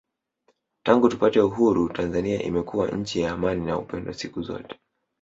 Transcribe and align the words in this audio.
Tangu 0.83 1.09
tupate 1.09 1.39
Uhuru 1.41 1.89
Tanzania 1.89 2.41
imekuwa 2.43 2.87
nchi 2.91 3.19
ya 3.19 3.31
amani 3.31 3.65
na 3.65 3.77
upendo 3.77 4.13
siku 4.13 4.41
zote 4.41 4.79